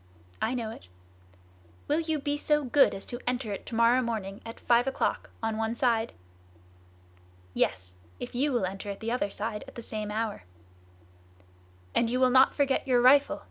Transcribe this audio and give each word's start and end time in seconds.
"I 0.41 0.55
know 0.55 0.71
it." 0.71 0.87
"Will 1.87 1.99
you 1.99 2.17
be 2.17 2.35
so 2.35 2.63
good 2.63 2.95
as 2.95 3.05
to 3.05 3.19
enter 3.27 3.53
it 3.53 3.67
to 3.67 3.75
morrow 3.75 4.01
morning 4.01 4.41
at 4.43 4.59
five 4.59 4.87
o'clock, 4.87 5.29
on 5.43 5.57
one 5.57 5.75
side?" 5.75 6.13
"Yes! 7.53 7.93
if 8.19 8.33
you 8.33 8.51
will 8.51 8.65
enter 8.65 8.89
at 8.89 8.99
the 8.99 9.11
other 9.11 9.29
side 9.29 9.63
at 9.67 9.75
the 9.75 9.81
same 9.83 10.09
hour." 10.09 10.45
"And 11.93 12.09
you 12.09 12.19
will 12.19 12.31
not 12.31 12.55
forget 12.55 12.87
your 12.87 12.99
rifle?" 12.99 13.39